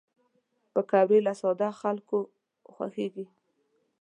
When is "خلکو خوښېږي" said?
1.81-3.25